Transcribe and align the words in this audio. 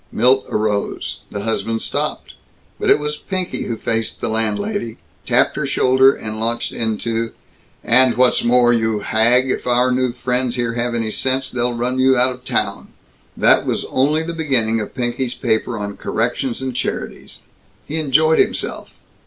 Milt 0.11 0.45
arose. 0.49 1.19
The 1.29 1.41
husband 1.41 1.83
stopped. 1.83 2.33
But 2.79 2.89
it 2.89 2.97
was 2.97 3.17
Pinky 3.17 3.65
who 3.65 3.77
faced 3.77 4.19
the 4.19 4.29
landlady, 4.29 4.97
tapped 5.27 5.55
her 5.57 5.67
shoulder, 5.67 6.11
and 6.11 6.39
launched 6.39 6.71
into, 6.71 7.33
"And 7.83 8.17
what's 8.17 8.43
more, 8.43 8.73
you 8.73 9.01
hag, 9.01 9.47
if 9.51 9.67
our 9.67 9.91
new 9.91 10.11
friends 10.13 10.55
here 10.55 10.73
have 10.73 10.95
any 10.95 11.11
sense, 11.11 11.51
they'll 11.51 11.75
run 11.75 11.99
you 11.99 12.17
out 12.17 12.33
of 12.33 12.43
town." 12.43 12.87
That 13.37 13.67
was 13.67 13.85
only 13.91 14.23
the 14.23 14.33
beginning 14.33 14.79
of 14.79 14.95
Pinky's 14.95 15.35
paper 15.35 15.77
on 15.77 15.97
corrections 15.97 16.63
and 16.63 16.75
charities. 16.75 17.37
He 17.85 17.97
enjoyed 17.97 18.39
himself. 18.39 18.95